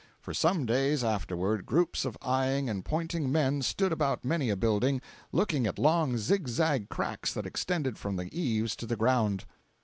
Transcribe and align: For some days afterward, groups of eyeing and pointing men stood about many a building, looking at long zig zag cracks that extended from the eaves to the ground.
For 0.19 0.33
some 0.33 0.65
days 0.65 1.03
afterward, 1.03 1.63
groups 1.67 2.05
of 2.05 2.17
eyeing 2.23 2.67
and 2.71 2.83
pointing 2.83 3.31
men 3.31 3.61
stood 3.61 3.91
about 3.91 4.25
many 4.25 4.49
a 4.49 4.55
building, 4.55 4.99
looking 5.31 5.67
at 5.67 5.77
long 5.77 6.17
zig 6.17 6.47
zag 6.47 6.89
cracks 6.89 7.31
that 7.35 7.45
extended 7.45 7.99
from 7.99 8.15
the 8.15 8.25
eaves 8.35 8.75
to 8.77 8.87
the 8.87 8.95
ground. 8.95 9.45